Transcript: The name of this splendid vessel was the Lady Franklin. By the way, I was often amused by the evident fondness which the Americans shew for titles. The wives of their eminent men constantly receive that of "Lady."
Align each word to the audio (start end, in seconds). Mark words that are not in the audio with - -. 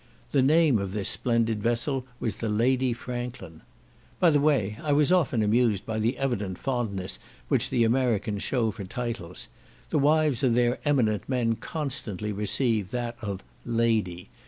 The 0.31 0.41
name 0.41 0.79
of 0.79 0.93
this 0.93 1.09
splendid 1.09 1.61
vessel 1.61 2.07
was 2.19 2.37
the 2.37 2.49
Lady 2.49 2.91
Franklin. 2.91 3.61
By 4.19 4.31
the 4.31 4.39
way, 4.39 4.79
I 4.81 4.91
was 4.93 5.11
often 5.11 5.43
amused 5.43 5.85
by 5.85 5.99
the 5.99 6.17
evident 6.17 6.57
fondness 6.57 7.19
which 7.49 7.69
the 7.69 7.83
Americans 7.83 8.41
shew 8.41 8.71
for 8.71 8.83
titles. 8.83 9.47
The 9.91 9.99
wives 9.99 10.41
of 10.41 10.55
their 10.55 10.79
eminent 10.85 11.29
men 11.29 11.55
constantly 11.55 12.31
receive 12.31 12.89
that 12.89 13.15
of 13.21 13.43
"Lady." 13.63 14.29